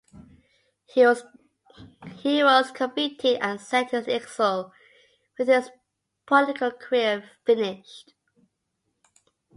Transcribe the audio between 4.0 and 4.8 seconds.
to exile,